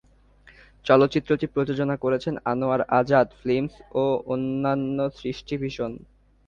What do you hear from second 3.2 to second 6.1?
Films ও অনন্য সৃষ্টি vision.